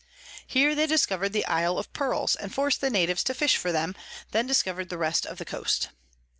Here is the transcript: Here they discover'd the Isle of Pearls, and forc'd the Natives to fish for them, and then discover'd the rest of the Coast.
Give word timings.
Here 0.47 0.73
they 0.73 0.87
discover'd 0.87 1.29
the 1.31 1.45
Isle 1.45 1.77
of 1.77 1.93
Pearls, 1.93 2.35
and 2.35 2.51
forc'd 2.51 2.81
the 2.81 2.89
Natives 2.89 3.23
to 3.25 3.35
fish 3.35 3.55
for 3.55 3.71
them, 3.71 3.89
and 3.93 4.25
then 4.31 4.47
discover'd 4.47 4.89
the 4.89 4.97
rest 4.97 5.27
of 5.27 5.37
the 5.37 5.45
Coast. 5.45 5.89